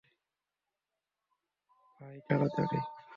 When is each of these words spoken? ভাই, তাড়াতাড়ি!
ভাই, 1.99 2.15
তাড়াতাড়ি! 2.27 2.79